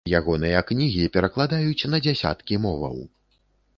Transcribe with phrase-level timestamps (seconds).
[0.19, 2.97] Ягоныя кнігі перакладаюць на дзясяткі моваў.